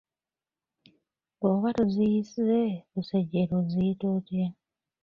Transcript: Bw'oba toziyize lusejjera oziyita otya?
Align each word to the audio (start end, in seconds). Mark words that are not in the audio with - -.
Bw'oba 1.37 1.69
toziyize 1.77 2.59
lusejjera 2.93 3.51
oziyita 3.61 4.05
otya? 4.17 4.47